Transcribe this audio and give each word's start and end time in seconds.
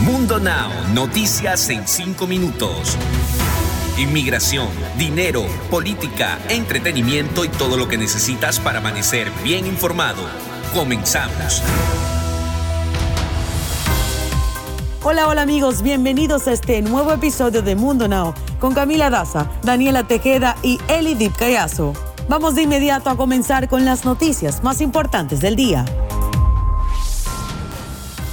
Mundo 0.00 0.40
Now, 0.40 0.70
noticias 0.92 1.70
en 1.70 1.86
5 1.86 2.26
minutos. 2.26 2.96
Inmigración, 3.96 4.66
dinero, 4.98 5.46
política, 5.70 6.40
entretenimiento 6.48 7.44
y 7.44 7.48
todo 7.48 7.76
lo 7.76 7.86
que 7.86 7.96
necesitas 7.96 8.58
para 8.58 8.78
amanecer 8.78 9.30
bien 9.44 9.66
informado. 9.66 10.20
Comenzamos. 10.74 11.62
Hola, 15.04 15.28
hola 15.28 15.42
amigos, 15.42 15.80
bienvenidos 15.80 16.48
a 16.48 16.52
este 16.52 16.82
nuevo 16.82 17.12
episodio 17.12 17.62
de 17.62 17.76
Mundo 17.76 18.08
Now 18.08 18.34
con 18.58 18.74
Camila 18.74 19.10
Daza, 19.10 19.48
Daniela 19.62 20.02
Tejeda 20.08 20.56
y 20.64 20.80
Eli 20.88 21.14
Dip 21.14 21.36
Callazo. 21.36 21.92
Vamos 22.28 22.56
de 22.56 22.62
inmediato 22.62 23.10
a 23.10 23.16
comenzar 23.16 23.68
con 23.68 23.84
las 23.84 24.04
noticias 24.04 24.64
más 24.64 24.80
importantes 24.80 25.40
del 25.40 25.54
día. 25.54 25.84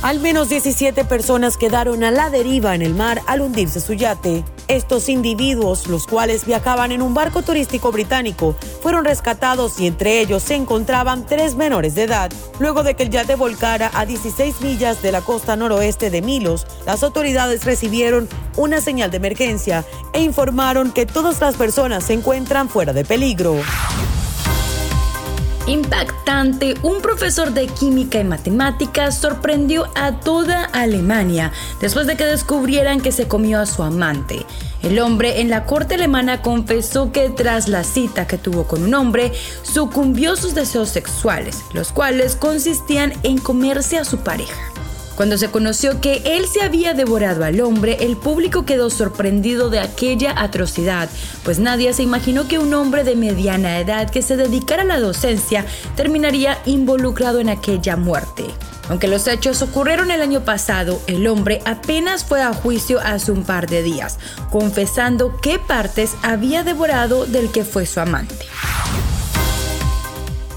Al 0.01 0.19
menos 0.19 0.49
17 0.49 1.05
personas 1.05 1.57
quedaron 1.57 2.03
a 2.03 2.09
la 2.09 2.31
deriva 2.31 2.73
en 2.73 2.81
el 2.81 2.95
mar 2.95 3.21
al 3.27 3.41
hundirse 3.41 3.79
su 3.79 3.93
yate. 3.93 4.43
Estos 4.67 5.09
individuos, 5.09 5.85
los 5.85 6.07
cuales 6.07 6.45
viajaban 6.45 6.91
en 6.91 7.03
un 7.03 7.13
barco 7.13 7.43
turístico 7.43 7.91
británico, 7.91 8.55
fueron 8.81 9.05
rescatados 9.05 9.79
y 9.79 9.85
entre 9.85 10.19
ellos 10.19 10.41
se 10.41 10.55
encontraban 10.55 11.27
tres 11.27 11.53
menores 11.53 11.93
de 11.93 12.03
edad. 12.03 12.31
Luego 12.59 12.81
de 12.81 12.95
que 12.95 13.03
el 13.03 13.11
yate 13.11 13.35
volcara 13.35 13.91
a 13.93 14.07
16 14.07 14.61
millas 14.61 15.03
de 15.03 15.11
la 15.11 15.21
costa 15.21 15.55
noroeste 15.55 16.09
de 16.09 16.23
Milos, 16.23 16.65
las 16.87 17.03
autoridades 17.03 17.63
recibieron 17.63 18.27
una 18.57 18.81
señal 18.81 19.11
de 19.11 19.17
emergencia 19.17 19.85
e 20.13 20.21
informaron 20.23 20.91
que 20.91 21.05
todas 21.05 21.39
las 21.41 21.57
personas 21.57 22.05
se 22.05 22.13
encuentran 22.13 22.69
fuera 22.69 22.91
de 22.91 23.05
peligro 23.05 23.57
impactante, 25.71 26.75
un 26.83 27.01
profesor 27.01 27.51
de 27.53 27.67
química 27.67 28.19
y 28.19 28.23
matemáticas 28.23 29.17
sorprendió 29.17 29.87
a 29.95 30.19
toda 30.19 30.65
Alemania 30.65 31.51
después 31.79 32.07
de 32.07 32.17
que 32.17 32.25
descubrieran 32.25 33.01
que 33.01 33.11
se 33.11 33.27
comió 33.27 33.59
a 33.59 33.65
su 33.65 33.81
amante. 33.81 34.45
El 34.83 34.99
hombre 34.99 35.41
en 35.41 35.49
la 35.49 35.65
corte 35.65 35.95
alemana 35.95 36.41
confesó 36.41 37.11
que 37.11 37.29
tras 37.29 37.67
la 37.67 37.83
cita 37.83 38.27
que 38.27 38.37
tuvo 38.37 38.65
con 38.65 38.83
un 38.83 38.93
hombre, 38.93 39.31
sucumbió 39.61 40.33
a 40.33 40.37
sus 40.37 40.55
deseos 40.55 40.89
sexuales, 40.89 41.59
los 41.73 41.91
cuales 41.91 42.35
consistían 42.35 43.13
en 43.23 43.37
comerse 43.37 43.97
a 43.97 44.05
su 44.05 44.17
pareja. 44.19 44.59
Cuando 45.15 45.37
se 45.37 45.49
conoció 45.49 46.01
que 46.01 46.21
él 46.25 46.47
se 46.47 46.61
había 46.61 46.93
devorado 46.93 47.43
al 47.43 47.61
hombre, 47.61 47.97
el 48.01 48.17
público 48.17 48.65
quedó 48.65 48.89
sorprendido 48.89 49.69
de 49.69 49.79
aquella 49.79 50.33
atrocidad, 50.41 51.09
pues 51.43 51.59
nadie 51.59 51.93
se 51.93 52.03
imaginó 52.03 52.47
que 52.47 52.59
un 52.59 52.73
hombre 52.73 53.03
de 53.03 53.15
mediana 53.15 53.79
edad 53.79 54.09
que 54.09 54.21
se 54.21 54.37
dedicara 54.37 54.83
a 54.83 54.85
la 54.85 54.99
docencia 54.99 55.65
terminaría 55.95 56.59
involucrado 56.65 57.39
en 57.39 57.49
aquella 57.49 57.97
muerte. 57.97 58.45
Aunque 58.89 59.07
los 59.07 59.27
hechos 59.27 59.61
ocurrieron 59.61 60.11
el 60.11 60.21
año 60.21 60.41
pasado, 60.41 61.01
el 61.07 61.27
hombre 61.27 61.61
apenas 61.65 62.25
fue 62.25 62.41
a 62.41 62.53
juicio 62.53 62.99
hace 62.99 63.31
un 63.31 63.43
par 63.43 63.69
de 63.69 63.83
días, 63.83 64.17
confesando 64.49 65.39
qué 65.41 65.59
partes 65.59 66.15
había 66.23 66.63
devorado 66.63 67.25
del 67.25 67.51
que 67.51 67.63
fue 67.63 67.85
su 67.85 67.99
amante. 67.99 68.35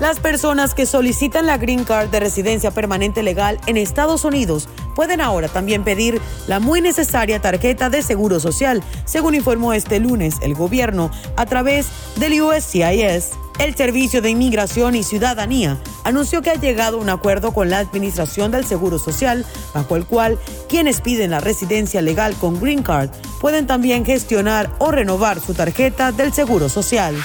Las 0.05 0.21
personas 0.21 0.75
que 0.75 0.85
solicitan 0.85 1.47
la 1.47 1.57
Green 1.57 1.85
Card 1.85 2.11
de 2.11 2.21
residencia 2.21 2.71
permanente 2.71 3.23
legal 3.23 3.59
en 3.67 3.79
Estados 3.79 4.27
Unidos 4.27 4.69
pueden 4.95 5.23
ahora 5.23 5.49
también 5.49 5.83
pedir 5.83 6.21
la 6.47 6.61
muy 6.61 6.83
necesaria 6.83 7.41
tarjeta 7.41 7.89
de 7.89 8.03
seguro 8.03 8.39
social, 8.39 8.83
según 9.07 9.35
informó 9.35 9.73
este 9.73 10.01
lunes 10.01 10.35
el 10.43 10.53
gobierno 10.53 11.11
a 11.37 11.47
través 11.47 11.87
del 12.17 12.39
USCIS. 12.39 13.31
El 13.59 13.75
Servicio 13.77 14.21
de 14.21 14.29
Inmigración 14.29 14.95
y 14.95 15.05
Ciudadanía 15.05 15.79
anunció 16.05 16.43
que 16.43 16.51
ha 16.51 16.61
llegado 16.61 16.99
a 16.99 17.01
un 17.01 17.09
acuerdo 17.09 17.55
con 17.55 17.71
la 17.71 17.79
Administración 17.79 18.51
del 18.51 18.67
Seguro 18.67 18.99
Social, 18.99 19.47
bajo 19.73 19.97
el 19.97 20.05
cual 20.05 20.39
quienes 20.69 21.01
piden 21.01 21.31
la 21.31 21.41
residencia 21.41 22.03
legal 22.03 22.35
con 22.35 22.61
Green 22.61 22.83
Card 22.83 23.09
pueden 23.41 23.67
también 23.67 24.05
gestionar 24.05 24.71
o 24.81 24.91
renovar 24.91 25.41
su 25.41 25.55
tarjeta 25.55 26.13
del 26.13 26.35
Seguro 26.35 26.69
Social. 26.69 27.17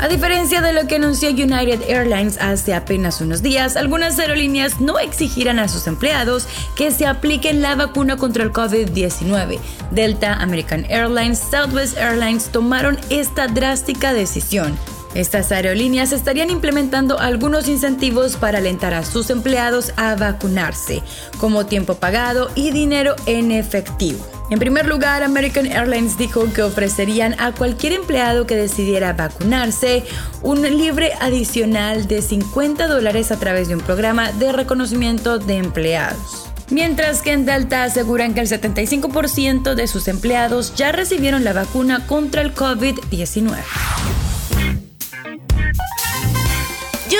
A 0.00 0.08
diferencia 0.08 0.62
de 0.62 0.72
lo 0.72 0.86
que 0.86 0.94
anunció 0.94 1.28
United 1.28 1.82
Airlines 1.86 2.38
hace 2.40 2.72
apenas 2.72 3.20
unos 3.20 3.42
días, 3.42 3.76
algunas 3.76 4.18
aerolíneas 4.18 4.80
no 4.80 4.98
exigirán 4.98 5.58
a 5.58 5.68
sus 5.68 5.86
empleados 5.86 6.48
que 6.74 6.90
se 6.90 7.04
apliquen 7.04 7.60
la 7.60 7.74
vacuna 7.74 8.16
contra 8.16 8.42
el 8.42 8.50
COVID-19. 8.50 9.58
Delta, 9.90 10.32
American 10.32 10.86
Airlines, 10.88 11.38
Southwest 11.38 11.98
Airlines 11.98 12.48
tomaron 12.48 12.98
esta 13.10 13.46
drástica 13.46 14.14
decisión. 14.14 14.74
Estas 15.14 15.52
aerolíneas 15.52 16.12
estarían 16.12 16.48
implementando 16.48 17.18
algunos 17.18 17.68
incentivos 17.68 18.36
para 18.36 18.56
alentar 18.56 18.94
a 18.94 19.04
sus 19.04 19.28
empleados 19.28 19.92
a 19.98 20.14
vacunarse, 20.14 21.02
como 21.36 21.66
tiempo 21.66 21.96
pagado 21.96 22.50
y 22.54 22.70
dinero 22.70 23.16
en 23.26 23.52
efectivo. 23.52 24.39
En 24.50 24.58
primer 24.58 24.86
lugar, 24.86 25.22
American 25.22 25.66
Airlines 25.66 26.18
dijo 26.18 26.52
que 26.52 26.64
ofrecerían 26.64 27.36
a 27.38 27.52
cualquier 27.52 27.92
empleado 27.92 28.46
que 28.46 28.56
decidiera 28.56 29.12
vacunarse 29.12 30.04
un 30.42 30.62
libre 30.62 31.12
adicional 31.20 32.08
de 32.08 32.20
50 32.20 32.88
dólares 32.88 33.30
a 33.30 33.38
través 33.38 33.68
de 33.68 33.76
un 33.76 33.80
programa 33.80 34.32
de 34.32 34.50
reconocimiento 34.50 35.38
de 35.38 35.58
empleados. 35.58 36.50
Mientras 36.68 37.22
que 37.22 37.32
en 37.32 37.46
Delta 37.46 37.84
aseguran 37.84 38.34
que 38.34 38.40
el 38.40 38.48
75% 38.48 39.74
de 39.74 39.86
sus 39.86 40.08
empleados 40.08 40.74
ya 40.74 40.90
recibieron 40.90 41.44
la 41.44 41.52
vacuna 41.52 42.06
contra 42.08 42.42
el 42.42 42.52
COVID-19. 42.52 44.29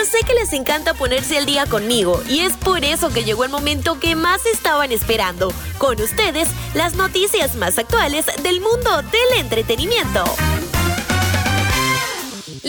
Yo 0.01 0.07
sé 0.07 0.25
que 0.25 0.33
les 0.33 0.55
encanta 0.55 0.95
ponerse 0.95 1.37
al 1.37 1.45
día 1.45 1.67
conmigo 1.67 2.23
y 2.27 2.41
es 2.41 2.55
por 2.55 2.87
eso 2.87 3.11
que 3.11 3.23
llegó 3.23 3.45
el 3.45 3.51
momento 3.51 4.01
que 4.01 4.17
más 4.17 4.47
estaban 4.47 4.93
esperando. 4.93 5.53
Con 5.77 6.01
ustedes, 6.01 6.49
las 6.73 6.95
noticias 6.95 7.55
más 7.55 7.77
actuales 7.79 8.25
del 8.43 8.63
mundo 8.63 9.03
del 9.03 9.41
entretenimiento. 9.41 10.25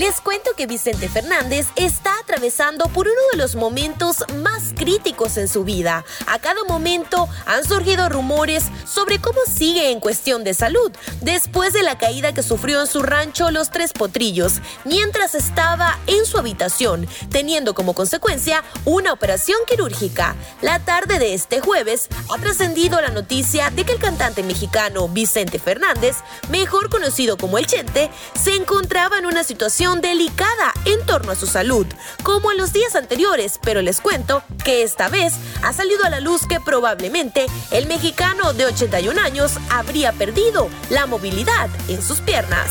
Les 0.01 0.19
cuento 0.19 0.49
que 0.57 0.65
Vicente 0.65 1.07
Fernández 1.07 1.67
está 1.75 2.17
atravesando 2.17 2.85
por 2.87 3.05
uno 3.07 3.21
de 3.33 3.37
los 3.37 3.55
momentos 3.55 4.25
más 4.37 4.73
críticos 4.75 5.37
en 5.37 5.47
su 5.47 5.63
vida. 5.63 6.03
A 6.25 6.39
cada 6.39 6.63
momento 6.63 7.29
han 7.45 7.63
surgido 7.63 8.09
rumores 8.09 8.63
sobre 8.83 9.21
cómo 9.21 9.39
sigue 9.45 9.91
en 9.91 9.99
cuestión 9.99 10.43
de 10.43 10.55
salud 10.55 10.91
después 11.21 11.73
de 11.73 11.83
la 11.83 11.99
caída 11.99 12.33
que 12.33 12.41
sufrió 12.41 12.81
en 12.81 12.87
su 12.87 13.03
rancho 13.03 13.51
Los 13.51 13.69
Tres 13.69 13.93
Potrillos, 13.93 14.53
mientras 14.85 15.35
estaba 15.35 15.99
en 16.07 16.25
su 16.25 16.39
habitación, 16.39 17.07
teniendo 17.29 17.75
como 17.75 17.93
consecuencia 17.93 18.63
una 18.85 19.13
operación 19.13 19.59
quirúrgica. 19.67 20.35
La 20.63 20.79
tarde 20.79 21.19
de 21.19 21.35
este 21.35 21.61
jueves 21.61 22.07
ha 22.33 22.39
trascendido 22.39 22.99
la 23.01 23.09
noticia 23.09 23.69
de 23.69 23.83
que 23.83 23.91
el 23.93 23.99
cantante 23.99 24.41
mexicano 24.41 25.07
Vicente 25.09 25.59
Fernández, 25.59 26.15
mejor 26.49 26.89
conocido 26.89 27.37
como 27.37 27.59
El 27.59 27.67
Chente, 27.67 28.09
se 28.33 28.55
encontraba 28.55 29.19
en 29.19 29.27
una 29.27 29.43
situación 29.43 29.90
delicada 29.99 30.73
en 30.85 31.05
torno 31.05 31.33
a 31.33 31.35
su 31.35 31.47
salud, 31.47 31.85
como 32.23 32.51
en 32.51 32.57
los 32.57 32.71
días 32.71 32.95
anteriores, 32.95 33.59
pero 33.61 33.81
les 33.81 33.99
cuento 33.99 34.43
que 34.63 34.83
esta 34.83 35.09
vez 35.09 35.33
ha 35.63 35.73
salido 35.73 36.05
a 36.05 36.09
la 36.09 36.21
luz 36.21 36.47
que 36.47 36.61
probablemente 36.61 37.47
el 37.71 37.87
mexicano 37.87 38.53
de 38.53 38.67
81 38.67 39.19
años 39.19 39.53
habría 39.69 40.13
perdido 40.13 40.69
la 40.89 41.07
movilidad 41.07 41.69
en 41.89 42.01
sus 42.01 42.21
piernas. 42.21 42.69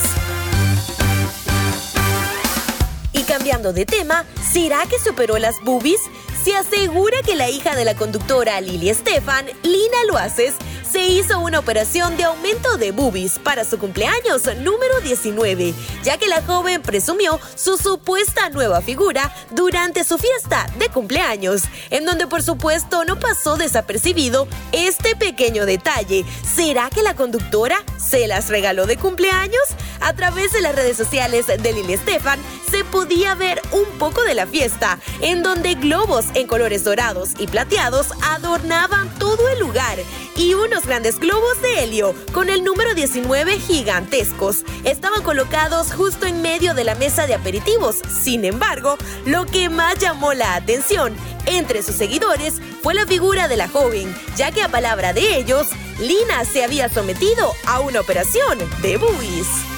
Y 3.12 3.24
cambiando 3.24 3.72
de 3.72 3.84
tema, 3.84 4.24
¿será 4.52 4.86
que 4.86 4.98
superó 4.98 5.36
las 5.38 5.56
boobies? 5.62 6.00
Se 6.42 6.56
asegura 6.56 7.20
que 7.22 7.36
la 7.36 7.50
hija 7.50 7.76
de 7.76 7.84
la 7.84 7.94
conductora 7.94 8.60
Lili 8.62 8.88
Estefan, 8.88 9.46
Lina 9.62 10.04
Loaces, 10.08 10.54
se 10.90 11.04
hizo 11.04 11.38
una 11.38 11.58
operación 11.58 12.16
de 12.16 12.24
aumento 12.24 12.76
de 12.76 12.90
boobies 12.90 13.38
para 13.38 13.64
su 13.64 13.78
cumpleaños 13.78 14.44
número 14.58 15.00
19, 15.02 15.72
ya 16.02 16.18
que 16.18 16.26
la 16.26 16.42
joven 16.42 16.82
presumió 16.82 17.38
su 17.54 17.76
supuesta 17.76 18.48
nueva 18.50 18.80
figura 18.80 19.32
durante 19.50 20.04
su 20.04 20.18
fiesta 20.18 20.66
de 20.78 20.88
cumpleaños, 20.88 21.62
en 21.90 22.04
donde 22.04 22.26
por 22.26 22.42
supuesto 22.42 23.04
no 23.04 23.18
pasó 23.18 23.56
desapercibido 23.56 24.48
este 24.72 25.14
pequeño 25.14 25.66
detalle. 25.66 26.24
¿Será 26.42 26.90
que 26.90 27.02
la 27.02 27.14
conductora 27.14 27.76
se 27.96 28.26
las 28.26 28.48
regaló 28.48 28.86
de 28.86 28.96
cumpleaños? 28.96 29.62
A 30.00 30.14
través 30.14 30.52
de 30.52 30.60
las 30.60 30.74
redes 30.74 30.96
sociales 30.96 31.46
de 31.46 31.72
Lili 31.72 31.92
Estefan 31.92 32.40
se 32.70 32.84
podía 32.84 33.34
ver 33.34 33.60
un 33.72 33.86
poco 33.98 34.22
de 34.22 34.34
la 34.34 34.46
fiesta, 34.46 34.98
en 35.20 35.42
donde 35.42 35.74
globos 35.74 36.26
en 36.34 36.46
colores 36.46 36.84
dorados 36.84 37.30
y 37.38 37.46
plateados 37.46 38.08
adornaban 38.22 39.10
todo 39.18 39.48
el 39.48 39.58
lugar 39.58 39.98
y 40.36 40.54
unos 40.54 40.86
grandes 40.86 41.18
globos 41.18 41.60
de 41.60 41.84
helio 41.84 42.14
con 42.32 42.48
el 42.48 42.64
número 42.64 42.94
19 42.94 43.58
gigantescos 43.58 44.64
estaban 44.84 45.22
colocados 45.22 45.92
justo 45.92 46.26
en 46.26 46.40
medio 46.40 46.72
de 46.72 46.84
la 46.84 46.94
mesa 46.94 47.26
de 47.26 47.34
aperitivos. 47.34 47.96
Sin 48.22 48.44
embargo, 48.44 48.96
lo 49.26 49.44
que 49.44 49.68
más 49.68 49.98
llamó 49.98 50.32
la 50.32 50.54
atención 50.54 51.14
entre 51.44 51.82
sus 51.82 51.96
seguidores 51.96 52.54
fue 52.82 52.94
la 52.94 53.06
figura 53.06 53.48
de 53.48 53.56
la 53.58 53.68
joven, 53.68 54.14
ya 54.36 54.50
que 54.50 54.62
a 54.62 54.68
palabra 54.68 55.12
de 55.12 55.36
ellos, 55.36 55.66
Lina 55.98 56.44
se 56.44 56.64
había 56.64 56.88
sometido 56.88 57.52
a 57.66 57.80
una 57.80 58.00
operación 58.00 58.58
de 58.80 58.96
boobies. 58.96 59.69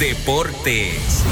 Deportes. 0.00 1.24